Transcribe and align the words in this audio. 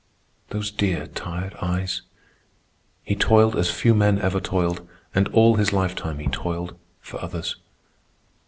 Those 0.49 0.71
dear 0.71 1.05
tired 1.05 1.53
eyes. 1.61 2.01
He 3.03 3.13
toiled 3.15 3.55
as 3.55 3.69
few 3.69 3.93
men 3.93 4.17
ever 4.17 4.39
toiled, 4.39 4.81
and 5.13 5.27
all 5.27 5.57
his 5.57 5.71
lifetime 5.73 6.17
he 6.17 6.25
toiled 6.27 6.75
for 6.99 7.21
others. 7.23 7.57